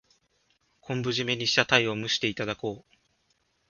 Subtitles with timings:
[0.81, 2.95] 昆布じめにしたタイを蒸していただこう。